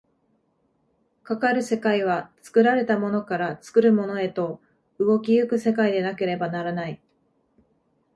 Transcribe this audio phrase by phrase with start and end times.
[1.21, 4.59] かかる世界は作られたものから作るものへと
[4.97, 6.99] 動き行く世界でなければならない。